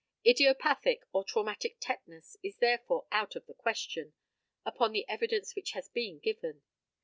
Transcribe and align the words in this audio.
Idiopathic 0.25 1.03
or 1.13 1.23
traumatic 1.23 1.77
tetanus 1.79 2.35
is 2.41 2.57
therefore 2.57 3.05
out 3.11 3.35
of 3.35 3.45
the 3.45 3.53
question, 3.53 4.13
upon 4.65 4.93
the 4.93 5.07
evidence 5.07 5.55
which 5.55 5.73
has 5.73 5.89
been 5.89 6.17
given. 6.17 6.63